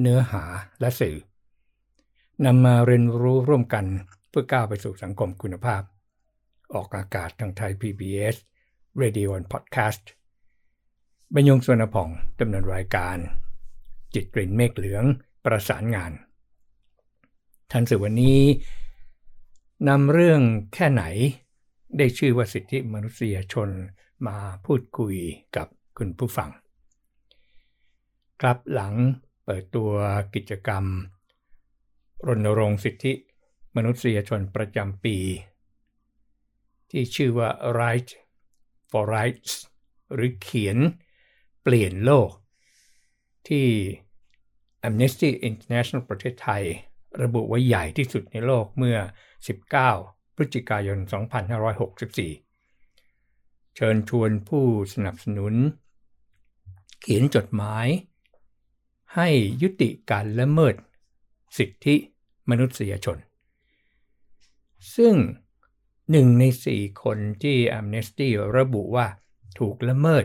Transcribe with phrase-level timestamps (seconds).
[0.00, 0.44] เนื้อหา
[0.80, 1.16] และสื่อ
[2.44, 3.84] นำมาเรียนรู้ร่วมกัน
[4.28, 5.82] เพื่อก้าวไปสู่สังคมคุณภาพ
[6.74, 8.36] ออกอากาศทางไทย PBS
[9.02, 10.04] Radio and Podcast
[11.34, 12.08] บรรยงสวนผ่อง
[12.40, 13.16] ดำเนินรายการ
[14.14, 15.04] จิตกลิ่นเมฆเหลือง
[15.44, 16.12] ประสานงาน
[17.70, 18.40] ทันสื่อวันนี้
[19.88, 20.40] นำเรื่อง
[20.74, 21.04] แค่ไหน
[21.98, 23.68] ได้ชื่อว่าสิทธิมนุษยชน
[24.26, 24.36] มา
[24.66, 25.14] พูดคุย
[25.56, 25.66] กับ
[25.98, 26.50] คุณผู้ฟัง
[28.40, 28.94] ครับหลัง
[29.50, 29.92] ปิดตัว
[30.34, 30.84] กิจกรรม
[32.26, 33.12] รณรงค์สิทธิ
[33.76, 35.16] มนุษยชนประจำปี
[36.90, 37.48] ที่ชื่อว่า
[37.80, 38.10] Right
[38.90, 39.52] for Rights
[40.14, 40.78] หรือเขียน
[41.62, 42.30] เปลี่ยนโลก
[43.48, 43.66] ที่
[44.88, 46.64] Amnesty International ประเทศไทย
[47.22, 48.98] ระบุไว้ใหญ่ที่สุดในโลกเมื่อ
[49.66, 50.98] 19 พฤศจิกายน
[52.56, 55.54] 2564 เชิญชวนผู้สนับสนุน
[57.00, 57.86] เขียนจดหมาย
[59.16, 59.28] ให้
[59.62, 60.74] ยุติการละเมิด
[61.58, 61.96] สิทธิ
[62.50, 63.18] มนุษยชน
[64.96, 65.14] ซึ่ง
[66.10, 69.06] หนึ่งในสี่คนที่ Amnesty ระบุว่า
[69.58, 70.24] ถูกละเมิด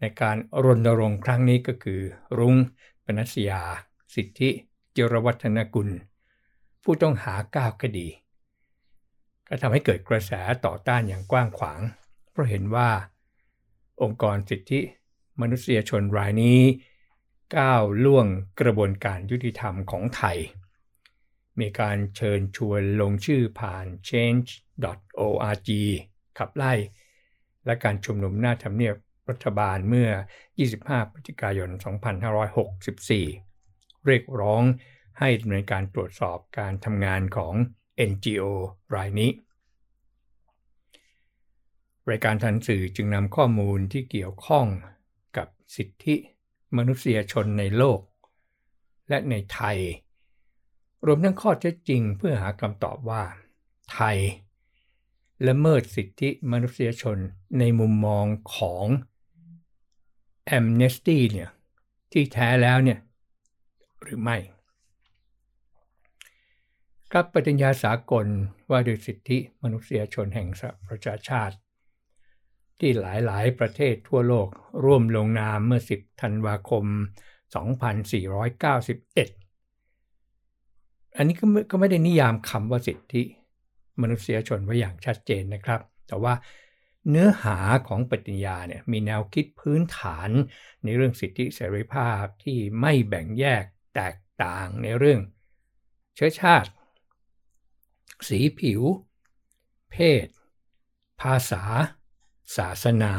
[0.00, 2.00] ในการรณรงค์ครั้งนี้ก็คือ
[2.38, 2.56] รุ้ง
[3.04, 3.62] ปนัสยา
[4.14, 4.50] สิทธิ
[4.96, 5.88] จรวัฒนกุล
[6.82, 8.08] ผู้ต้องหาก้าวคดี
[9.48, 10.32] ก็ทำให้เกิดกระแส
[10.64, 11.80] ต่อต้านอย่างกว้างขวาง
[12.30, 12.90] เพราะเห็นว่า
[14.02, 14.80] องค์กรสิทธิ
[15.40, 16.60] มนุษยชนรายนี้
[17.56, 18.26] ก้าวล่วง
[18.60, 20.38] กระบวนการยุติธรรมของไทย
[21.60, 25.70] มีการเชิญชวนลงชื่อผ่าน change.org
[26.38, 26.74] ขับไล่
[27.66, 28.94] และการชุมนุมหน้าทำเนียบ
[29.30, 30.10] รัฐบาลเมื่อ
[30.60, 31.70] 25 พฤศจิกายน
[33.28, 34.62] 2564 เรียกร้อง
[35.18, 37.54] ให้ดำเนินการตรวจสอบการทำงานของ
[38.10, 38.44] NGO
[38.94, 39.30] รายนี้
[42.10, 44.66] รายการทันสื่อจึงนำข้อมูลที่เกี่ยวข้อง
[45.36, 46.16] กับสิทธิ
[46.76, 48.00] มนุษยชนในโลก
[49.08, 49.78] และในไทย
[51.06, 53.22] รวมทั้งข้อเท็จจริงเพื่อหาคำตอบว่า
[53.92, 54.18] ไทย
[55.48, 57.18] ละเมิดสิทธิมนุษยชน
[57.58, 58.86] ในมุมมองของ
[60.58, 61.50] Amnesty เนี่ย
[62.12, 62.98] ที่แท้แล้วเนี่ย
[64.02, 64.36] หรือไม่
[67.10, 68.26] ครับปฏิญญาสากล
[68.70, 71.56] ว่าด้วยสิทธิมนุษยชนแห่งสหประชาชาติ
[72.80, 74.48] ที่หลายๆ ประเทศทั่วโลก
[74.84, 76.84] ร่วมลงนามเมื่อ 10 ธันวาคม
[78.20, 81.36] 2491 อันนี้
[81.70, 83.22] ก็ไม่ได้นิยามคำว่าสิทธิ
[84.00, 86.34] มนุษยชนไว้อย่างชัดเจนนะครับ แต่ว่า
[87.10, 90.30] เนื้อหาของปฏิญญาเนี่ยมีแนวคิดพื้นฐาน
[90.84, 95.20] ในเรื่องสิทธิเสรีภาพที่ไม่แบ่งแยกแตกต่างในเรื่อง
[96.14, 96.70] เชื้อชาติ
[98.28, 98.82] สีผิว
[99.90, 100.26] เพศ
[101.20, 101.64] ภาษา
[102.56, 103.12] ศาสนา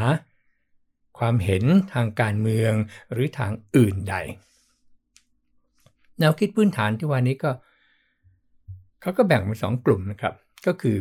[1.18, 1.64] ความเห็น
[1.94, 2.74] ทางการเมือง
[3.12, 4.16] หรือทางอื่นใด
[6.20, 7.52] แนวคิดพื้นฐานที่ว่านี้ก็
[9.02, 10.34] เขาก็แบ่งเป็นสองกลุ่มนะครับ
[10.66, 10.98] ก็คือ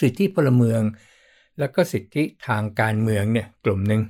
[0.00, 0.82] สิทธิพลเมือง
[1.58, 4.02] แล้วก็สิทธิทางการเมืองเนี่ยกลุ่มหนึ่ง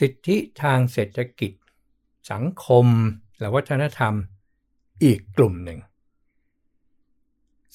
[0.00, 1.52] สิทธิทางเศรษฐกิจ
[2.32, 2.86] สังคม
[3.40, 4.14] และวัฒนธรรม
[5.04, 5.78] อีกกลุ่มหนึ่ง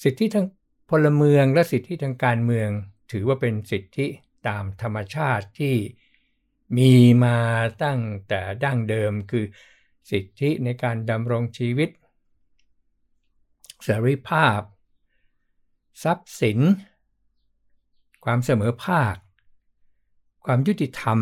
[0.02, 0.46] สิทธิทาง
[0.90, 2.70] พลเมืองและสิทธิทางการเมือง
[3.12, 4.06] ถือว่าเป็นสิทธิ
[4.48, 5.74] ตามธรรมชาติที่
[6.78, 6.92] มี
[7.24, 7.38] มา
[7.84, 9.44] ตั้งแต่ดั้งเดิมคือ
[10.10, 11.90] สิทธิในการดำรงชีวิต
[13.84, 14.60] เสรีภาพ
[16.04, 16.58] ทรัพย์สิน
[18.24, 19.16] ความเสมอภาค
[20.44, 21.18] ความยุติธรรม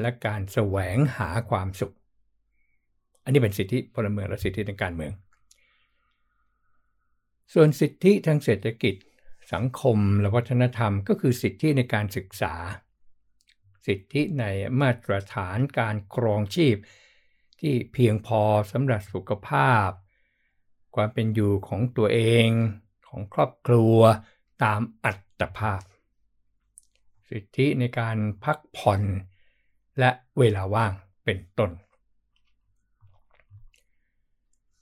[0.00, 1.94] และการแสวงหาความสุข
[3.24, 5.12] อันนี้เป็นสิทธิพลเมืองและสิทธิทางการเมือง
[7.52, 8.94] ส่วนสิทธิทางเศรษฐกิจ
[9.52, 12.54] สังคมและวัฒนธรรมก็คือสิทธิในการศึกษา
[13.86, 14.44] สิทธิใน
[14.80, 16.76] มาตรฐานการครองชีพ
[17.60, 19.88] ที่เพียงพอสำหรับสุขภาพ
[20.94, 22.48] ความเป็นอยู่ของตัวเอง
[23.08, 23.96] ของครอบครัว
[24.64, 25.82] ตามอัตภาพ
[27.30, 29.02] สิทธิในการพักผ่อน
[29.98, 30.92] และเวลาว่าง
[31.24, 31.70] เป็นต้น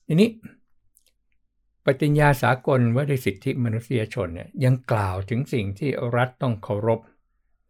[0.07, 0.31] ทีนี้
[1.85, 7.01] ปฏิญญาสากลว่าด้วยสิทธิมนุษยชนเนี่ยยังกล่าวถึงสิ่งที่รัฐต้องเคารพ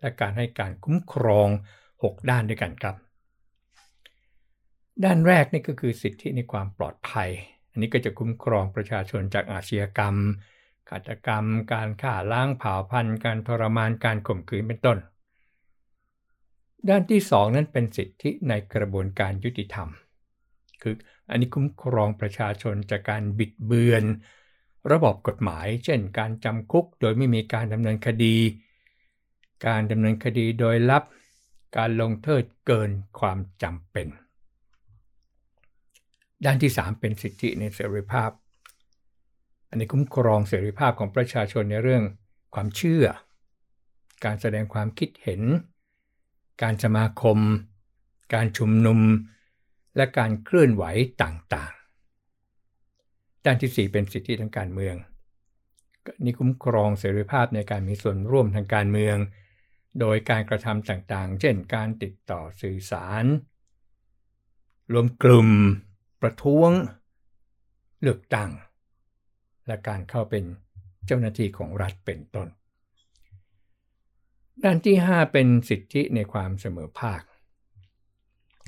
[0.00, 1.49] และการให้การคุ้มครอง
[1.88, 2.96] 6 ด้านด้วยกันครับ
[5.05, 7.31] ด้านแรกนี่ก็คือสิทธิในความปลอดภัย
[7.70, 10.17] อันนี้ก็จะคุ้มครองประชาชนจากอาชญากรรม
[10.88, 14.99] ฆาตกรรม การฆ่าล้างเผ่าพันธุ์ การทรมานการข่มขืนเป็นต้น
[16.88, 19.88] ด้านที่สองนั้นเป็นสิทธิในกระบวนการยุติธรรม
[20.82, 20.94] คือ
[21.30, 24.04] อันนี้คุ้มครองประชาชนจากการบิดเบือน
[24.92, 28.36] ระบบกฎหมาย เช่น การจำคุกโดยไม่มีการดำเนินคดี
[29.66, 31.02] การดำเนินคดีโดยลับ
[31.76, 34.08] การลงโทษเกินความจำเป็น
[36.44, 38.30] ด้านที่ 3 เป็นสิทธิในเสรีภาพ
[39.68, 42.02] อันนี้คุ้มครองเสรีภาพของประชาชนในเรื่อง
[42.54, 43.04] ความเชื่อ
[44.24, 45.42] การแสดงความคิดเห็น
[46.62, 47.38] การสมาคม
[48.34, 49.00] การชุมนุม
[49.96, 50.85] และการเคลื่อนไหว
[51.23, 54.96] ต่างๆ ด้านที่ 4 เป็นสิทธิทางการเมือง
[56.25, 59.17] นี่คุ้มครองเสรีภาพในการมีส่วนร่วมทางการเมือง
[60.00, 63.25] โดยการกระทำต่างๆ เช่นการติดต่อสื่อสาร
[64.93, 65.49] รวมกลุ่ม
[66.23, 66.70] ประท้วง
[68.02, 68.50] เลือกตั้ง
[69.67, 70.44] และการเข้าเป็น
[71.06, 72.49] เจ้าหน้าที่ของรัฐเป็นต้น
[74.64, 77.23] ด้านที่ 5 เป็นสิทธิในความเสมอภาค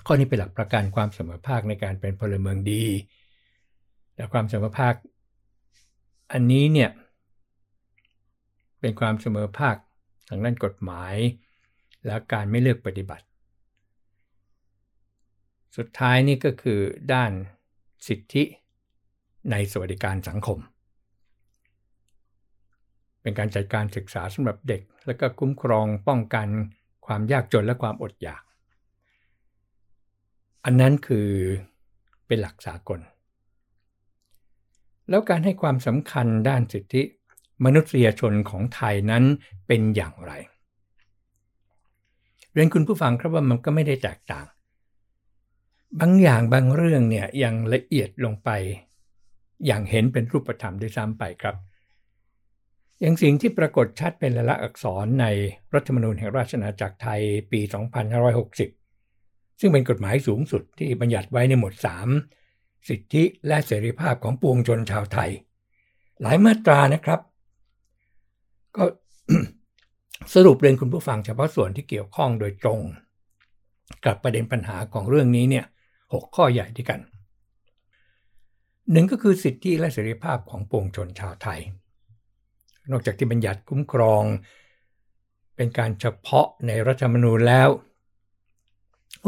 [0.06, 2.84] ข้อนี้เป็นหลักประกันความเสมอภาคในการเป็นพลเมืองดี
[4.16, 4.94] และความเสมอภาค
[6.32, 6.90] อันนี้เนี่ย
[8.80, 9.76] เป็นความเสมอภาค
[10.28, 11.14] ทางด้านกฎหมาย
[12.06, 13.24] และการไม่เลือกปฏิบัติ
[15.76, 16.80] สุดท้ายนี่ก็คือ
[17.12, 17.32] ด้าน
[18.08, 18.44] สิทธิ
[19.50, 20.58] ในสวัสดิการสังคม
[23.22, 26.48] เป็นการจัดการศึกษาสำหรับเด็ก และก็คุ้มครองป้องกัน
[27.06, 28.42] ความยากจนและความอดอยาก
[30.68, 31.28] อันนั้นคือ
[32.26, 33.00] เป็นหลักสากล
[35.08, 37.02] แล้วการให้ความสำคัญด้านสิทธิ
[37.64, 39.24] มนุษยชนของไทยนั้น
[39.66, 40.32] เป็นอย่างไร
[42.52, 44.46] เรียนคุณผู้ฟังครับว่ามันก็ไม่ได้แตกต่าง
[46.00, 48.50] บางอย่างบางเรื่องเนี่ยยังละเอียดลงไป
[49.66, 51.56] อย่างเห็นเป็นรูปธรรมด้วยซ้ำไปครับ
[53.00, 55.26] อย่างสิ่งที่ปรากฏชัดเป็นลายลักษณ์อักษรใน
[55.74, 57.20] รัฐธรรมนูญแห่งราชอาณาจักรไทย
[57.52, 57.60] ปี
[58.44, 58.85] 2560
[59.60, 61.74] ซึ่งเป็นกฎหมายสูงสุดที่บัญญัติไว้ในหมวด
[62.30, 65.30] 3 สิทธิและเสรีภาพของปวงชนชาวไทย
[66.22, 67.20] หลายมาตรานะครับ
[68.76, 68.84] ก็
[70.34, 72.80] สรุปเรียนคุณผู้ฟังเฉพาะส่วนที่เกี่ยวข้องโดยตรง
[74.04, 75.64] กับประเด็นปัญหาของเรื่องนี้เนี่ย
[76.12, 77.00] หข้อใหญ่ที่กัน
[78.92, 81.60] หนึ่งก็คือสิทธิและเสรีภาพของปวงชนชาวไทย
[82.90, 84.22] นอกจากที่บัญญัติคุ้มครอง
[85.56, 87.68] เป็นการเฉพาะในรัฐธรรมนูญแล้ว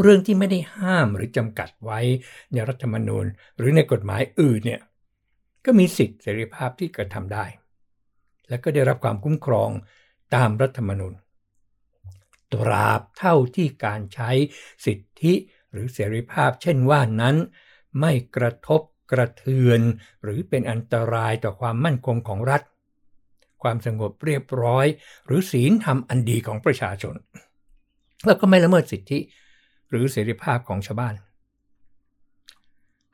[0.00, 2.00] เรื่องที่ไม่ได้ห้ามหรือจำกัดไว้
[2.52, 3.26] ในรัฐธรรมนูญ
[3.58, 4.80] หรือในกฎหมายอื่นเนี่ย
[5.64, 7.44] ก็มีสิทธิเสรีภาพที่กระทำได้
[8.48, 9.70] และก็ได้รับความคุ้มครอง
[10.34, 11.14] ตามรัฐธรรมนูญ
[12.52, 14.30] ตราบเท่าที่การใช้
[14.86, 15.32] สิทธิ
[15.72, 17.36] หรือเสรีภาพ เช่นว่านั้น
[18.00, 18.80] ไม่กระทบ
[19.12, 19.80] กระเทือน
[20.22, 22.62] หรือเป็นอันตรายต่อความมั่นคงของรัฐ
[23.62, 24.86] ความสงบเรียบร้อย
[25.26, 27.14] หรือศีลธรรมอันดีของประชาชน
[28.26, 29.18] แล้วก็ไม่ละเมิดสิทธิ
[29.90, 31.14] หรือเสรีภาพของชาวบ้าน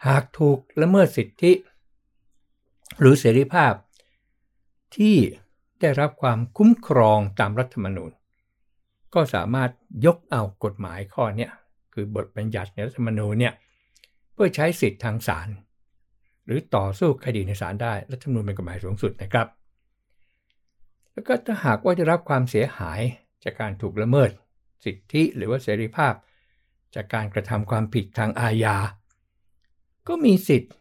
[0.06, 1.52] หากถูกละเมิดสิทธิ
[3.00, 3.72] หรือเสรีภาพ
[4.96, 5.16] ที่
[5.80, 8.12] ได้รับความคุ้มครองตามรัฐธรรมนูญ
[9.14, 9.70] ก็สามารถ
[10.06, 11.48] ยกเอากฎหมายข้อนี้
[11.92, 13.54] คือบทบัญญัติในรัฐธรรมนูญเนี่ย
[14.32, 15.48] เพื่อใช้สิทธิทางศาล
[16.44, 19.46] หรือต่อสู้คดีในศาลได้รัฐธรรมนูญเป็นกฎหมายสูงสุดนะครับ
[21.12, 23.00] แล้วก็ถ้าหากว่าจะรับความเสียหาย
[23.44, 24.30] จากการถูกละเมิด
[24.84, 26.14] สิทธิหรือว่าเสรีภาพ
[26.94, 28.76] จากการกระทำความผิดทางอาญา
[30.08, 30.72] ก็มีสิทธิ์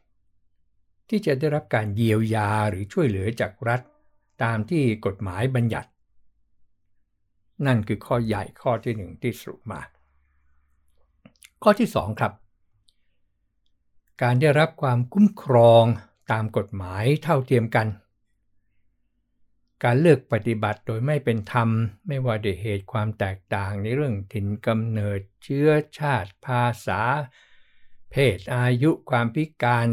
[1.09, 3.81] ที่จะได้รับการเยียวยาหรือช่วยเหลือจากรัฐ
[4.43, 5.89] ตามที่กฎหมายบัญญัติ
[7.65, 9.81] นั่นคือข้อใหญ่ข้อที่หนึ่งที่สรุปมา
[11.63, 12.33] ข้อที่สองครับ
[14.21, 15.85] การได้รับความคุ้มครอง
[16.31, 17.87] ตามกฎหมายเท่าเทียมกัน
[19.83, 21.69] การเลือกปฏิบัติโดยไม่เป็นธรรม
[22.07, 27.01] ไม่ว่าด้วยเหตุความแตกต่างในเรื่องถิ่นกำเนิดเชื้อชาติภาษา
[28.11, 29.87] เพศอายุความพิการ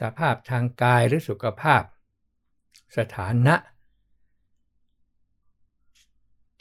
[0.00, 1.82] สภาพทางกายหรือสุขภาพ
[2.96, 3.56] สถานะ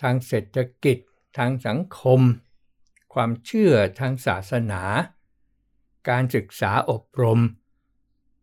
[0.02, 0.98] ทางเศรษฐกิจ
[1.38, 2.22] ทางสังคม
[3.14, 4.84] ความเชื่อทางศาสนา
[6.10, 7.42] การศึกษาอบรม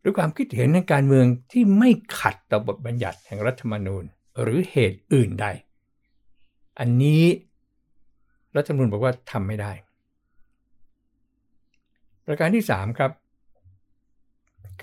[0.05, 4.05] หรือความคิดเห็นในการเมืองที่ไม่ขัดต่อบทบัญญัติแห่งรัฐธรรมนูญ
[4.43, 5.47] หรือเหตุอื่นใด
[6.79, 7.25] อันนี้
[8.57, 9.73] รัฐธรรมนูญบอกว่าทำไม่ได้
[12.27, 13.13] ประการที่ 3 ครับ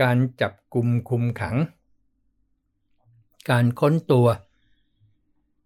[0.02, 1.56] การจับกลุ่มคุมขัง
[3.50, 4.28] การค้นตัว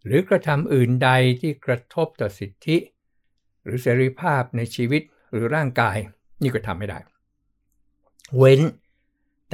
[0.05, 1.09] หรือกระทำอื่นใด
[1.41, 2.77] ที่กระทบต่อสิทธิ
[3.63, 5.97] หรือเสรีภาพในชีวิตหรือร่างกาย
[6.41, 7.00] นี่ก็ทำไม่ได้
[8.38, 8.62] เว้น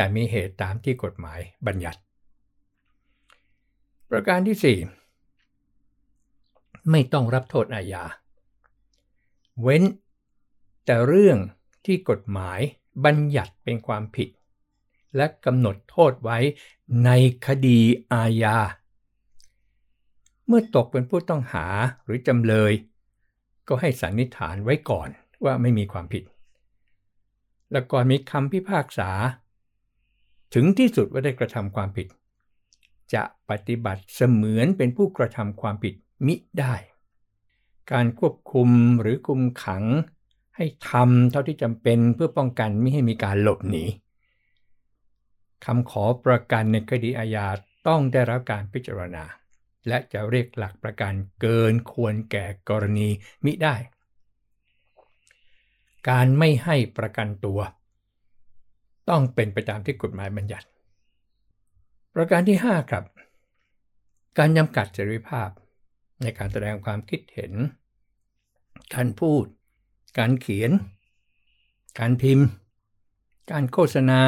[0.02, 2.00] แต่มีเหตุตามที่กฎหมายบัญญัติ
[4.10, 8.04] ประการที่ 4 ไม่ต้องรับโทษอาญา
[9.62, 9.84] เว้น
[10.86, 11.38] แต่เรื่อง
[11.86, 12.60] ที่กฎหมาย
[13.06, 14.30] บัญญัติเป็นความผิด
[15.16, 16.38] และกำหนดโทษไว้
[17.06, 17.12] ใน
[17.48, 17.80] คดี
[18.14, 18.58] อาญา
[20.48, 21.66] เมื่อตกเป็นผู้ต้องหา
[22.04, 22.72] หรือจำเลย
[23.68, 25.10] ก็ให้สันนิษฐานไว้ก่อน
[25.44, 26.24] ว่าไม่มีความผิด
[27.72, 29.12] และก่อนมีคำพิพากษา
[30.54, 32.08] ถึงที่สุดว่าได้กระทำความผิด
[33.14, 35.94] จะปฏิบัติเสมือนเป็นผู้กระทำความผิด
[36.28, 36.76] มิได้
[37.92, 38.70] การควบคุม
[39.02, 39.84] หรือคุมขัง
[40.56, 43.86] ให้ทำเท่าที่จำเป็นเพื่อป้องกันไม่ให้มีการหลบหนี
[45.66, 47.48] คำขอประกันในคดีอาญา
[47.88, 49.24] ต้องได้รับการพิจารณา
[49.88, 53.10] และจะเรียกหลักประกันเกินควรแก่กรณี
[53.46, 53.76] มิได้
[56.10, 57.60] การไม่ให้ประกันตัว
[59.12, 60.68] ต้องเป็นไปตามที่กฎหมายบัญญัติ
[62.16, 63.04] ประการที่ 5 ครับ
[64.38, 65.50] การจำกัดเสรีภาพ
[66.22, 67.54] ในการแสดงความคิดเห็น
[68.94, 69.46] การพูด
[70.20, 70.72] การเขียน
[72.00, 72.48] การพิมพ์
[73.52, 74.22] การโฆษณา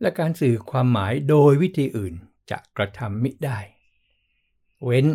[0.00, 2.14] และการสื่อความหมายโดยวิธีอื่น
[2.50, 3.58] จะกระทำมิได้
[4.84, 5.06] เว้น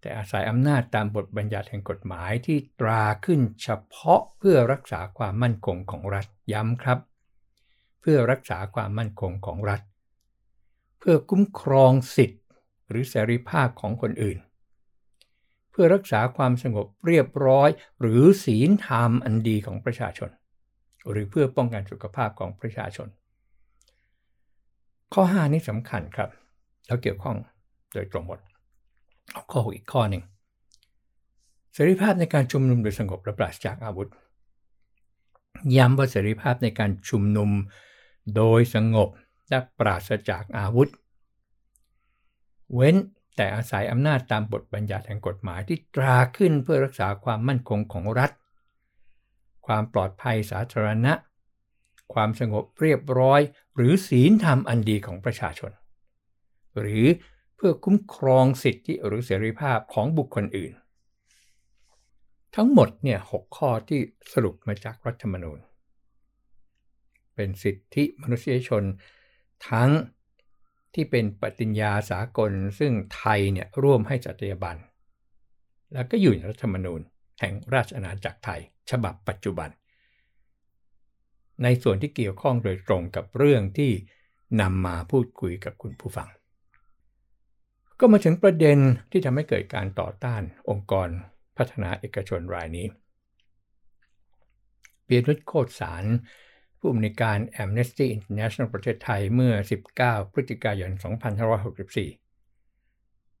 [0.00, 6.98] แต่อาศัยอำนาจตามบทบัญญัติแห่งกฎหมายที่ตราขึ้นเฉพาะเพื่อรักษาความมั่นคงของรัฐย้ำครับ
[8.00, 9.80] เพื่อรักษาความมั่นคงของรัฐ
[10.98, 12.42] เพื่อคุ้มครองสิทธิ์
[12.88, 14.38] หรือเสรีภาพของคนอื่น
[15.70, 17.68] เพื่อรักษาความสงบเรียบร้อย
[18.00, 20.30] หรือศีลธรรมอันดีของประชาชน
[21.10, 23.08] หรือเพื่อป้องกันสุขภาพของประชาชน
[25.14, 26.28] ข้อ 5 นี้สำคัญครับ
[26.86, 27.36] แล้วเกี่ยวข้อง
[27.94, 28.38] โดยตรงหมด
[29.32, 30.22] เอาข้อ 6 อีกข้อหนึ่ง
[31.74, 34.08] เสรีภาพในการชุมนุมโดยสงบและปราศจากอาวุธ
[35.76, 37.50] ย้ำว่าเสรีภาพในการชุมนุม
[38.36, 39.08] โดยสงบ
[39.48, 40.88] และปราศจากอาวุธ
[42.74, 42.96] เว้น
[43.36, 48.30] แต่อาศัยอำนาจตามบทบัญญัติแห่งกฎหมายที่ตราขึ้นเพื่อรักษาความมั่นคงของรัฐ
[49.66, 51.12] ความปลอดภัยสาธารณะ
[52.14, 53.40] ความสงบเรียบร้อย
[53.76, 55.72] หรือศีลธรรมอันดีของประชาชน
[56.80, 57.06] หรือ
[57.56, 60.72] เพื่อคุ้มครองสิทธิหรือเสรีภาพของบุคคลอื่น
[62.56, 64.00] ทั้งหมดเนี่ยหข้อที่
[64.32, 65.58] สรุปมาจากรัฐธรรมนูญ
[67.38, 68.82] เป็นสิทธิมนุษยชน
[69.70, 69.90] ทั้ง
[70.94, 74.76] ที่เป็นปฏิญญาสากล ซึ่งไทยเนี่ยร่วมให้จัตยาบัน
[75.92, 77.00] แล้วก็อยู่ในรัฐธรรมนูญ
[77.40, 79.68] แห่งราชอาณาจักรไทย ฉบับปัจจุบัน
[81.62, 83.92] ในส่วนที่เกี่ยวข้องโดยตรงกับเรื่องที่
[84.60, 86.28] นำมาพูดคุยกับคุณผู้ฟัง
[88.00, 88.78] ก็มาถึงประเด็น
[89.10, 91.08] ที่ทำให้เกิดการต่อต้านองค์กร
[91.56, 92.86] พัฒนาเอกชนรายนี้
[95.04, 96.04] เปียนุชโคตสาร
[96.78, 99.54] ผู้อำนวยการ Amnesty International ประเทศไทยเมื่อ
[99.94, 101.02] 19 พฤศจิกายน 2564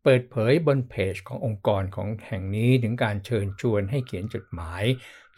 [0.02, 4.84] เปิดเผยบนเพจขององค์กรของแห่งนี้ถึงการเชิญชวนให้เขียนจดหมาย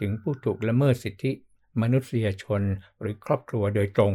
[0.00, 1.32] ถึงผู้ถูกละเมิดสิทธิ
[1.82, 2.62] มนุษยชน
[3.00, 4.12] หรือครอบครัวโดยตรง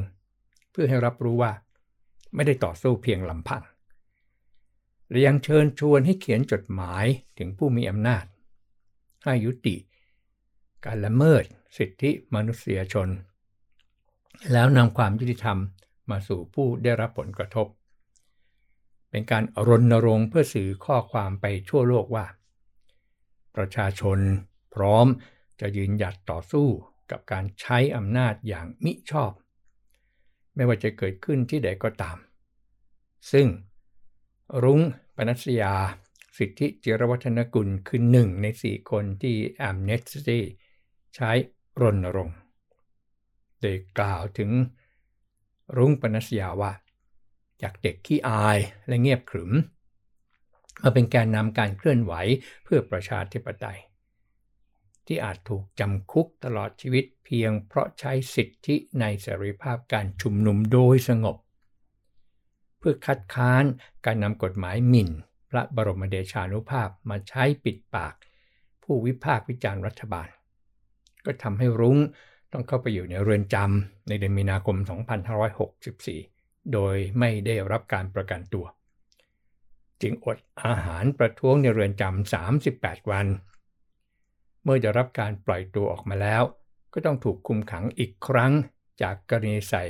[0.72, 1.52] เพื่อให้รับรู้ว่า
[2.36, 3.64] ไม่ได้ต่อสู้เพียงลำพัง
[5.10, 7.06] และยังเชิญชวนให้เขียนจดหมาย
[7.38, 8.26] ถึงผู้มีอำนาจ
[9.24, 9.76] ให้ยุติ
[10.86, 11.44] การละเมิด
[11.78, 13.08] สิทธิมนุษยชน
[14.52, 15.58] แล้วนำความยุติธรรม
[16.10, 17.68] มาสู่ผู้ได้รับผลกระทบ
[19.10, 22.26] เป็นการรณรงค์เพื่อสื่อข้อความไปทั่วโลกว่า
[23.56, 24.20] ประชาชน
[24.76, 25.08] พร้อม
[25.60, 26.68] จะยืนหยัดต่อสู้
[27.12, 29.32] กับการใช้อำนาจอย่างมิชอบ
[30.56, 32.18] ไม่ว่าจะเกิดขึ้นที่ใดก็ตาม
[33.32, 33.48] ซึ่ง
[34.64, 34.82] รุ้ง
[35.16, 35.74] ปนัสยา
[36.38, 40.44] สิทธิจิรวัฒนกุลคือหนึ่งในสี่คนที่แอมเนสตี้
[41.16, 41.32] ใช้
[41.82, 42.38] รณรงค์
[43.66, 44.52] โดยกล่าวถึง
[45.78, 46.74] รุ้งปนัสยาว่า
[47.62, 48.58] จากเด็กขี้อาย
[48.88, 49.52] และเงียบขรึม
[50.82, 52.14] มาเป็นแกนนำการเคลื่อนไหว
[52.64, 53.80] เพื่อประชาธิปไตย
[55.06, 61.38] ที่อาจถูกจำคุกตลอดชีวิตเพียงเพราะใช้สิทธิในเสรีภาพการชุมนุมโดยสงบ
[62.78, 63.64] เพื่อคัดค้าน
[64.06, 65.10] การนำกฎหมายหมิ่น
[65.50, 68.14] พระบรมเดชานุภาพมาใช้ปิดปาก
[68.84, 70.30] ผู้วิพากษ์วิจารณ์รัฐบาล
[71.26, 71.98] ก็ทำให้รุ้ง
[72.52, 74.78] ต้องเข้าไปอยู่ในเรือนจำในเดือนมีนาคม
[75.96, 78.66] 2564 โดยไม่ได้รับการประกันตัว
[80.02, 83.28] จึงอดอาหารประท้วงในเรือนจำ 38 วัน
[84.64, 86.44] เมื่อได้รับการปล่อยตัวออกมาแล้ว
[86.94, 88.54] ก็ต้องถูกคุมขังอีกครั้ง
[89.02, 89.84] จากกรณีใส่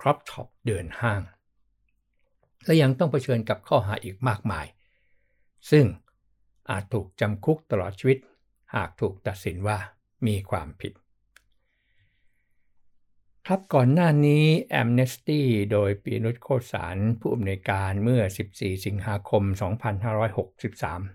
[0.00, 1.20] crop top เดินห้าง
[2.64, 4.66] และยังต้องเผชิญกับข้อหาอีกมากมาย
[5.70, 5.86] ซึ่ง
[6.70, 8.18] อาจถูกจำคุกตลอดชีวิต
[8.74, 9.78] หากถูกตัดสินว่า
[10.26, 10.92] มีความผิด
[13.48, 14.44] ครับก่อนหน้านี้
[14.80, 15.40] Amnesty
[15.72, 18.22] โดยปีนุชโคสารผู้อำนวยการเมื่อ
[18.54, 19.42] 14 สิงหาคม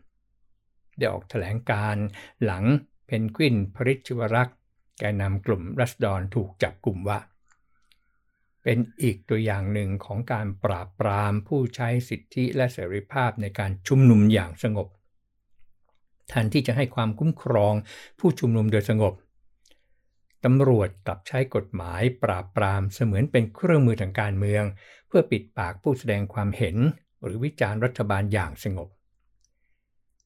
[0.03, 1.95] 2563 ได้ออกแถลงการ
[2.43, 2.63] หลัง
[3.05, 4.57] เพนกวินพริชวรักษ์
[4.99, 7.19] แกนนำกลุ่มรัสดอนถูกจับกลุ่มว่า
[8.63, 14.87] เป็นอีกตัวอย่างหนึ่งของการปราบปรามผู้ใช้สิทธิและเสรีภาพในการชุมนุมอย่างสงบ
[16.29, 17.73] แทนที่จะให้ความคุ้มครอง
[18.19, 19.15] ผู้ชุมนุมโดยสงบ
[20.45, 24.63] ตำรวจกลับใช้กฎหมายปราบปรามเสมือนเป็นเครื่องมือทางการเมือง
[25.07, 26.77] เพื่อปิดปากผู้แสดงความเห็น
[27.23, 28.89] หรือวิจารณ์รัฐบาลอย่างสงบ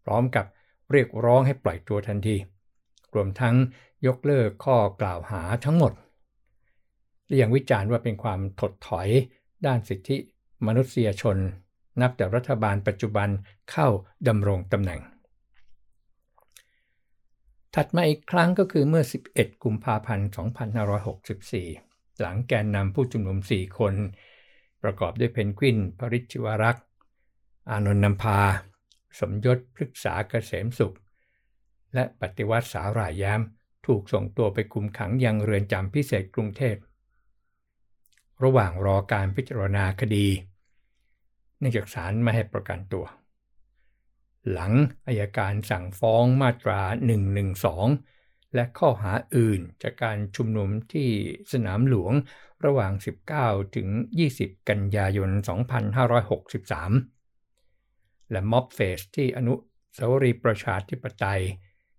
[0.04, 0.46] พร้อมกับ
[0.92, 2.36] เรียกร้องให้ปล่อยตัวทันที
[3.16, 3.56] รวมทั้ง
[4.08, 5.94] ยกเลิกข้อกล่าวหาทั้งหมด
[7.26, 9.08] และยังวิจารณ์ว่าเป็นความถดถอย
[9.66, 10.18] ด้านสิทธิ
[10.68, 11.38] มนุษยชน
[12.02, 13.30] นับแต่รัฐบาลปัจจุบัน
[13.72, 13.88] เข้า
[14.28, 15.02] ดำรงตำแหน่ง
[17.76, 19.04] ถัดมาอีกครั้งก็คือเมื่อ
[19.34, 20.30] 11 กุมภาพันธ์
[21.44, 23.94] 2564 หลังแกนนำผู้ชุมนุม 4 คน
[24.84, 26.86] ประกอบด้วยเพนกวิน ปริชิวรักษ์
[27.70, 28.40] อานนท์นำพา
[29.20, 30.96] สมยศพฤกษาเกษมสุข
[31.94, 33.42] และปฏิวัติสาหร่ายย้ม
[33.88, 36.76] ถูกส่งตัวไปคุมขังยังเรือนจำพิเศษกรุงเทพ
[38.44, 40.28] ระหว่างรอการพิจารณาคดี
[41.60, 43.06] เนื่องจากศาลไม่ให้ประกันตัว
[44.52, 44.74] หลัง
[45.08, 46.82] อายการสั่งฟ้องมาตรา
[47.70, 51.10] 112 และข้อหาอื่นจากการชุมนุมที่
[51.52, 52.14] สนามหลวง
[52.66, 52.94] ระหว่าง
[53.36, 53.88] 19 ถึง
[54.30, 55.30] 20 กันยายน
[57.36, 59.54] 2563 และม็อบเฟสที่อนุ
[59.98, 61.42] สาวรีย์ประชาธิปไตย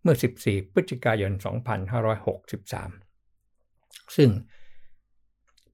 [0.02, 1.32] เมื่อ 14 พฤศจิกายน
[3.14, 4.30] 2563 ซึ่ง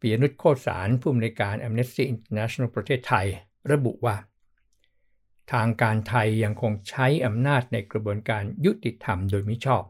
[0.01, 3.27] ปียนุชโคสารผู้อำนวยการ Amnesty International ประเทศไทย
[3.73, 4.17] ระบุว่า
[5.53, 9.85] ทางการไทยยังคงใช้อำนาจในกระบวนการยุติธรรมโดยมิชอบ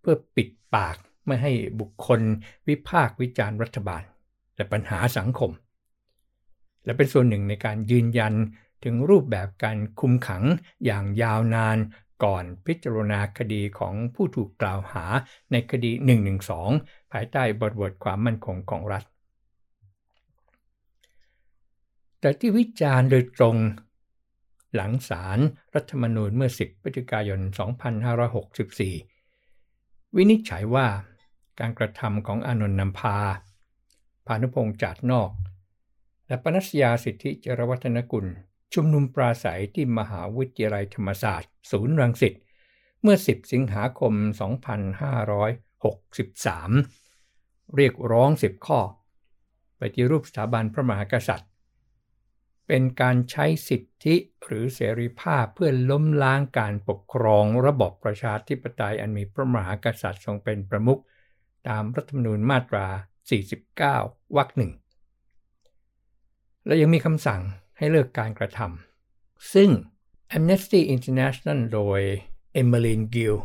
[0.00, 2.20] เพื่อปิดปากไม่ให้บุคคล
[2.68, 4.02] วิพากษ์วิจารณ์รัฐบาล
[4.56, 5.50] และปัญหาสังคม
[6.84, 8.34] และเป็นส่วนหนึ่งในการยืนยัน
[8.84, 10.44] ถึงรูปแบบการคุมขัง
[10.84, 11.78] อย่างยาวนาน
[12.24, 15.04] ก่อนพิจารณาคดีของผู้ถูกกล่าวหา
[15.52, 15.90] ในคดี
[16.52, 19.04] 112 ภายใต้บทบทความมั่นคงของรัฐ
[22.20, 23.56] แต่ที่วิจารณ์โดยตรง
[24.74, 25.38] หลังศาล
[25.74, 27.40] รัฐธรรมนูญเมื่อ 10พฤศจิกายน
[29.18, 30.88] 2564 วินิจฉัยว่า
[31.60, 33.18] การกระทำของอนนท์นำพา
[34.26, 35.30] พานุพงษ์จัดนอก
[36.26, 38.26] และปนัสยาสิทธิจรวัฒนกุล
[38.74, 42.34] ชุมนุมปราศัยที่มหาวิทยาลัยธรรมศาสตร์ ศูนย์รังสิต
[43.02, 44.12] เมื่อ 10 สิงหาคม
[46.14, 48.80] 2563 เรียกร้อง 10 ข้อ
[49.80, 51.50] ปฏิรูปสถาบันพระมหากษัตริย์
[52.68, 61.00] เป็นการใช้สิทธิหรือเสรีภาพเพื่อล้มล้างการปกครองระบบประชาธิปไตยอันมีพระมหากษัตริย์ทรงเป็นประมุข
[61.68, 62.86] ตามรัฐธรรมนูญมาตรา
[63.60, 64.72] 49 วรรคหนึ่ง
[66.66, 67.40] และยังมีคำสั่ง
[67.78, 69.70] ให้เลิกการกระทำซึ่ง
[70.36, 72.00] Amnesty International โดย
[72.60, 73.36] Emmeline Gill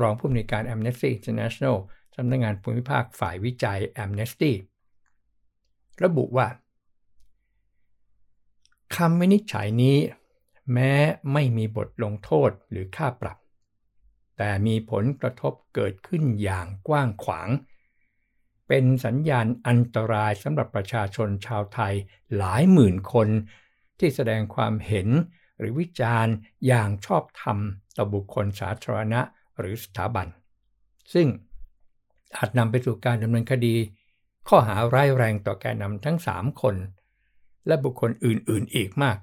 [0.00, 1.76] รองผู้อำนวยการ Amnesty International
[2.16, 4.52] สำนักงานภูมิภาคฝ่ายวิจัย Amnesty
[6.04, 6.46] ระบุว่า
[8.96, 9.96] คำวินิจฉัยนี้
[10.72, 10.92] แม้
[11.32, 13.38] ไม่มีบทลงโทษหรือค่าปรับ
[14.36, 17.48] แต่มีผลกระทบเกิดขึ้นอย่างกว้างขวาง
[18.68, 21.94] เป็นสัญญาณอันตรายสำหรับประชาชนชาวไทย
[22.36, 23.28] หลายหมื่นคน
[23.98, 25.08] ที่แสดงความเห็น
[25.58, 26.34] หรือวิจารณ์
[26.66, 27.58] อย่างชอบธรรม
[27.96, 29.20] ต่อบุคคลสาธารณะ
[29.58, 30.26] หรือสถาบัน
[31.12, 31.26] ซึ่ง
[32.36, 33.74] อาจนำไปสู่การดำเนินคดี
[34.48, 36.74] ข้อหาร้ายแรงต่อแกนนำทั้ง 3 คน
[37.66, 39.18] และบุคคลอื่นๆอีกมาก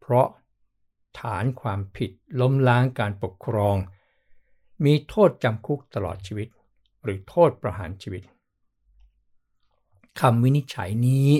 [0.00, 0.28] เพราะ
[1.20, 3.76] ฐานความผิดล้มล้างการปกครอง
[4.84, 6.48] มีโทษจำคุกตลอดชีวิต
[7.02, 8.22] หรือโทษประหารชีวิต
[10.20, 11.30] คำวินิจฉัยนี้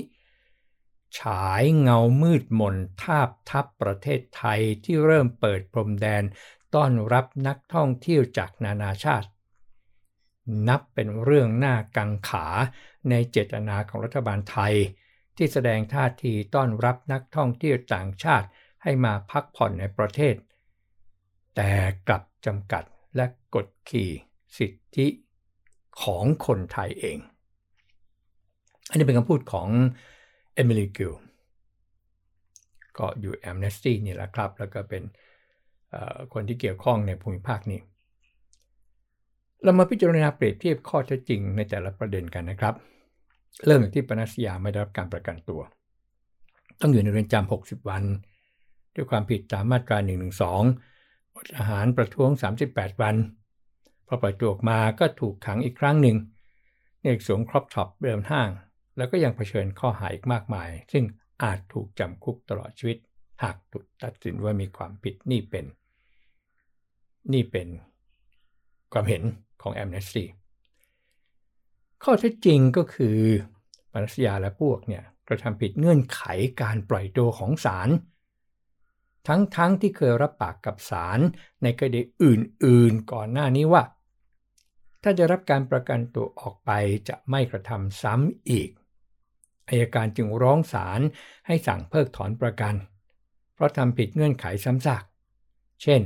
[1.19, 6.23] ฉายเงามืดมนทาบทับประเทศไทยที่เริ่มเปิดพรมแดน
[6.75, 9.29] ต้อนรับนักท่องเที่ยวจากนานาชาติ
[10.69, 12.47] นับเป็นเรื่องหน่ากังขา
[13.11, 14.75] ในเจตนาของรัฐบาลไทย
[15.37, 18.49] ที่แสดงท่าทีต้อนรับนักท่องเที่ยวต่างชาติ
[18.83, 20.35] ให้มาพักผ่อนในประเทศ
[21.57, 21.71] แต่
[22.09, 22.85] กลับจำกัด
[23.17, 24.11] และกดขี่
[24.59, 25.07] สิทธิ
[26.03, 27.19] ของคนไทยเอง
[28.89, 29.69] อันนี้เป็นคำพูดของ
[30.55, 31.13] เอมิลีกิล
[32.99, 35.03] ก็อยู่แอมเนสตี้นี่แหละครับ แล้วก็เป็น
[36.33, 37.81] คนที่เกี่ยวข้องในภูมิภาคนี้
[39.63, 42.75] เรามาพิจารณาเปรียบเทียบข้อเท็จจริงในแต่ละประเด็นกันนะครับ
[43.67, 45.61] เริ่มจากที่ปนัสยาไม่ได้รับการประกันตัว
[46.81, 48.05] ต้องอยู่ในเรือนจำ60 วัน
[48.95, 52.31] ด้วยความผิดตามมาตรา112อดอาหารประท้วง
[52.67, 53.17] 38 วัน
[54.07, 56.17] พอปล่อยตัวออกมาก็ถูกขังอีกครั้งหนึ่ง
[57.03, 58.49] ในสวม crop top เดินห้าง
[58.97, 61.05] แล้วก็ยังเผชิญข้อหาอีกมากมาย ซึ่ง
[61.43, 62.99] อาจถูกจำคุกตลอดชีวิต
[63.43, 65.65] หากถูกตัดสินว่ามีความผิดนี่เป็น
[67.33, 67.69] นี่เป็น
[68.93, 69.23] ความเห็น
[69.63, 70.27] ของแอมเนสตี้
[72.05, 73.19] ข้อเท็จจริงก็คือ
[73.93, 76.23] ปรัชญาและพวกเนี่ยกระทำผิดเงื่อนไข
[76.63, 77.89] การปล่อยตัวของศาล
[79.29, 81.19] ทั้งๆทที่เคยรับปากกับศาล
[81.63, 83.83] ในคดีอื่นๆ ก่อนหน้านี้ว่า
[85.03, 86.71] ถ้าจะรับการประกันตัวออกไป
[87.09, 88.71] จะไม่กระทำซ้ำอีก
[89.69, 91.01] อายการจึงร้องศาล
[91.47, 92.75] ให้สั่งเพิกถอนประกัน
[93.55, 95.05] เพราะทำผิดเงื่อนไขซ้ำซาก
[95.83, 96.03] เช่น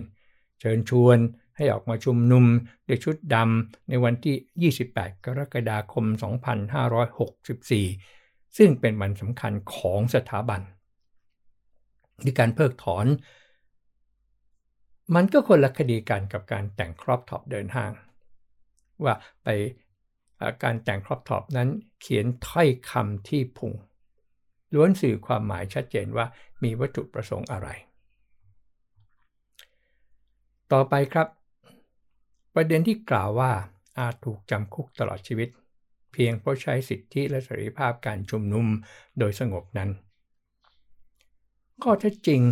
[0.61, 1.18] เชิญชวน
[1.59, 2.44] ให้ออกมาชุมนุม
[2.88, 6.05] ด้วยชุดดำในวันที่ 28 กรกฎาคม
[7.71, 10.61] 2564 ซึ่งเป็นวันสำคัญของสถาบัน
[12.25, 13.07] ที่การเพิกถอน
[15.14, 17.92] มันก็คนละคดีกันกับการแต่ง crop top เดินห้าง
[19.05, 19.49] ว่าไป
[20.62, 21.68] การแต่ง crop top นั้น
[22.01, 23.73] เขียนถ้อยคำที่พุง
[24.75, 26.27] ล้วนสื่อความหมายชัดเจนว่า
[26.62, 27.68] มีวัตถุประสงค์อะไร
[30.73, 31.29] ต่อไปครับ
[32.54, 33.52] ประเด็นที่กล่าวว่า
[33.98, 35.48] อาจถูกจำคุกตลอดชีวิต
[36.12, 38.66] เพียงเพราะใช้สิทธิและเสรีภาพการชุมนุม
[39.18, 39.90] โดยสงบนั้น
[41.82, 42.42] ข้อเท็จจริง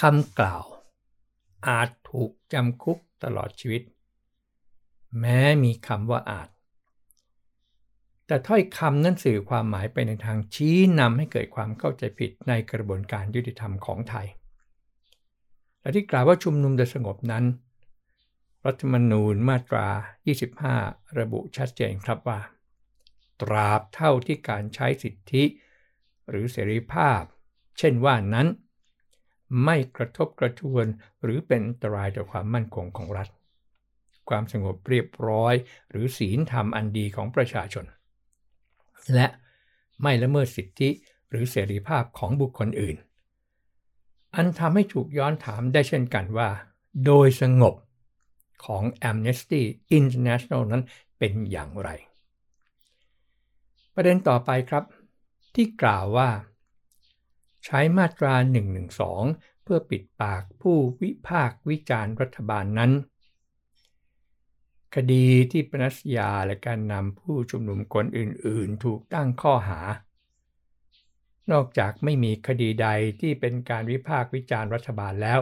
[0.00, 0.64] คำกล่าว
[1.68, 3.82] อาจถูกจำคุกตลอดชีวิต
[5.20, 6.48] แม้มีคำว่าอาจ
[8.26, 14.26] แต่ถ้อยคำนั้นสื่อความหมายไปในทางชี้นำให้เกิดความเข้าใจผิดในกระบวนการยุติธรรมของไทย
[15.80, 17.44] และที่กล่าวว่าชุมนุมโดยสงบนั้น
[18.66, 19.88] รัฐธรรมนูญมาตรา
[20.52, 22.40] 25 ระบุชัดเจนครับว่า
[23.42, 25.44] ตราบเท่าที่การใช้สิทธิ
[26.28, 27.22] หรือเสรีภาพ
[27.78, 28.48] เช่นว่านั้น
[29.64, 30.86] ไม่กระทบกระทวน
[31.22, 33.28] หรือเป็นอันตรายต่อความมั่นคงของรัฐ
[34.28, 35.54] ความสงบเรียบร้อย
[35.90, 37.84] หรือศีลธรรมอันดีของประชาชน
[39.14, 39.26] และ
[40.02, 40.90] ไม่ละเมิดสิทธิ
[41.30, 42.96] หรือเสรีภาพของบุคคลอื่น
[44.34, 46.48] อันทำให้ถูกย้อนถามได้เช่นกันว่า
[47.06, 47.74] โดยสงบ
[48.64, 49.62] ของ Amnesty
[49.98, 50.82] International นั้น
[51.18, 51.90] เป็นอย่างไร
[53.94, 54.84] ประเด็นต่อไปครับ
[55.54, 56.30] ที่กล่าวว่า
[57.64, 58.34] ใช้มาตรา
[59.00, 62.92] 112 เพื่อปิดปากผู้วิพากษ์วิจารณ์รัฐบาลนั้น
[64.94, 69.80] คดีที่ปนัสยาและการนำผู้ชุมนุมคนอื่น ๆ ถูกตั้งข้อหา
[71.52, 72.88] นอกจากไม่มีคดีใด
[73.20, 75.40] ที่เป็นการวิพากษ์วิจารณ์รัฐบาลแล้ว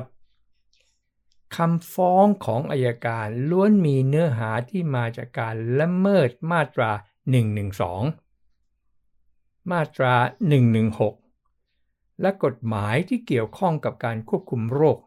[1.56, 6.90] คำฟ้องของอายการล้วนมีเนื้อหาที่มาจากการละเมิดมาตรา
[8.32, 10.14] 112 มาตรา
[10.98, 14.98] 116 และกฎหมายที่เกี่ยวข้องกับการควบคุมโรค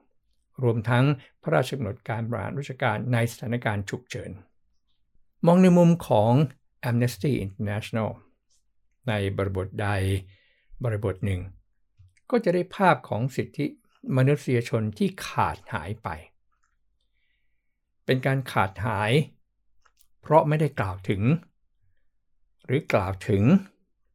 [0.64, 1.06] รวมทั้ง
[1.42, 4.32] พระราชกำหนดการบริหารราชการในสถานการณ์ฉุกเฉิน
[5.46, 6.32] มองในมุมของ
[6.90, 8.10] Amnesty International
[9.08, 9.90] ในบริบทใด
[10.84, 11.42] บริบทหนึ่ง
[12.30, 13.66] ก็จะได้ภาพของสิทธิ
[14.18, 16.10] มนุษยชนที่ขาดหายไป
[18.06, 19.12] เป็นการขาดหาย
[20.22, 21.22] เพราะไม่ได้กล่าวถึง
[22.66, 23.44] หรือกล่าวถึง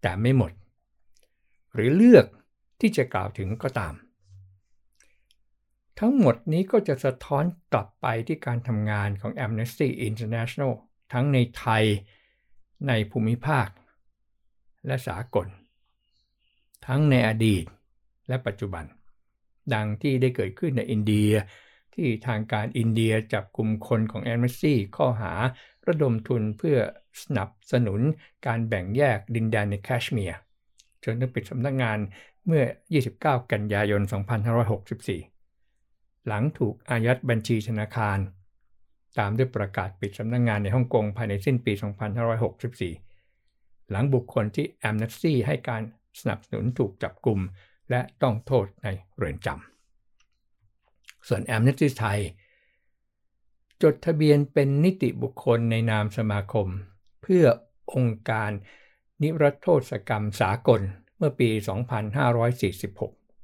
[0.03, 0.53] แต่ไม่หมด
[1.75, 2.27] หรือเลือก
[2.81, 3.95] ที่จะกล่าวถึงก็ตาม
[5.99, 10.73] ทั้งหมดนี้ก็จะสะท้อนกลับไปที่การทำงานของ Amnesty International
[11.13, 11.85] ทั้งในไทย
[12.89, 13.69] ในภูมิภาค
[14.87, 15.47] และสากล
[16.87, 17.65] ทั้งในอดีต
[18.29, 18.85] และปัจจุบัน
[19.75, 21.31] ดังที่ได้เกิดขึ้นในอินเดีย
[21.95, 25.33] ที่ทางการอินเดียจับกลุ่มคนของ Amnesty ข้อหา
[25.89, 26.79] ระดมทุนเพื่อ
[27.23, 28.01] สนับสนุน
[28.47, 30.39] การแบ่งแยกดินแดนในแคชเมียร์
[31.05, 31.99] จนต้องปิดสำนักงาน
[32.47, 32.65] เมื่อ
[33.07, 34.03] 29 กันยายน
[35.35, 38.19] 2564 หลังถูกอายัดบัญชีธนาคาร
[39.19, 41.73] ตามด้วยประกาศปิดสำนักงงานในฮ่องกงภายในสิ้นปี
[43.03, 45.83] 2564 หลังบุคคลที่แอมเนสซี่ให้การ
[46.21, 47.41] สนับสนุนถูกจับกลุ่ม
[47.91, 49.80] และต้องโทษในเรือนจำ
[51.29, 52.21] ส่วนแอมเนสซี่ไทย
[53.83, 56.67] จดทะเบียนเป็นนิติบุคคลในนามสมาคม
[57.23, 57.45] เพื่อ
[57.95, 58.51] องค์การ
[59.23, 60.81] นิรโทษกรรมสากล
[61.17, 61.51] เมื่อปี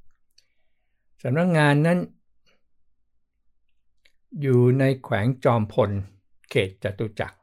[0.05, 1.99] 2546 สำนักงงานนั้น
[4.41, 5.91] อยู่ในแขวงจอมพล
[6.49, 7.37] เขตจตุจักร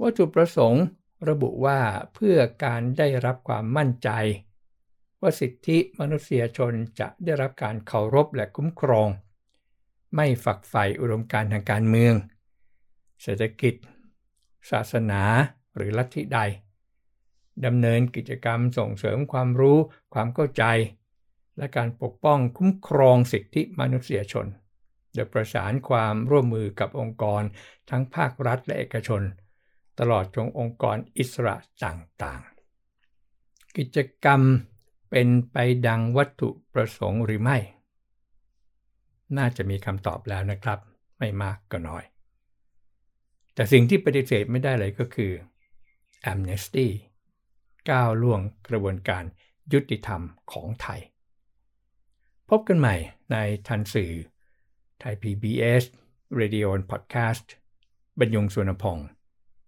[0.00, 0.84] วัตถุประสงค์
[1.28, 1.80] ระบุว่า
[2.14, 4.10] เพื่อการได้รับความมั่นใจ
[5.20, 9.08] ว่าสิทธิมนุษยชนจะได้รับการเคารพและคุ้มครอง
[10.16, 12.14] ไม่ฝักใฝ่อุดมการทางการเมือง
[13.22, 13.74] เศรษฐกิจ
[14.70, 15.22] ศาสนา
[15.76, 16.40] หรือลัทธิใด
[17.66, 19.78] ดำเนินกิจกรรมส่งเสริมความรู้
[20.14, 20.64] ความเข้าใจ
[21.58, 24.46] และการปกป้องคุ้มครองสิทธิมนุษยชน
[25.14, 27.42] โดยประสานความร่วมมือกับองค์กร
[27.90, 29.22] ทั้งภาครัฐและเอกชน
[29.98, 34.40] ตลอดจงองค์กรอิสระต่างๆ กิจกรรม
[35.10, 37.58] เป็นไปดังวัตถุประสงค์หรือไม่
[39.38, 40.78] น่าจะมีคำตอบแล้วนะครับ
[41.18, 42.04] ไม่มากก็น้อย
[43.54, 45.32] แต่สิ่งที่ปฏิเสธไม่ได้เลยก็คือ
[46.30, 46.88] Amnesty
[47.90, 49.24] ก้าวล่วงกระบวนการ
[49.72, 51.00] ยุติธรรมของไทย
[52.48, 52.96] พบกันใหม่
[53.32, 54.12] ในทันสื่อ
[55.00, 55.82] ไทย PBS
[56.40, 57.46] Radio and Podcast
[58.18, 59.08] บรรยงสุวรรณพงศ์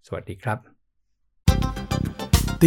[0.07, 0.72] สวัสดีครับ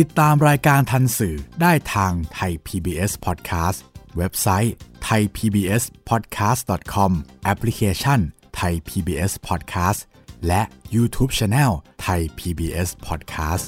[0.02, 3.80] ติดตามรายการทันสื่อได้ทางไทย PBS Podcast
[4.18, 4.74] เว็บไซต์
[5.08, 7.12] thaipbspodcast.com
[7.44, 8.20] แอปพลิเคชัน
[8.60, 10.00] Thai PBS Podcast
[10.48, 10.62] และ
[10.96, 11.72] YouTube Channel
[12.06, 13.68] Thai PBS Podcast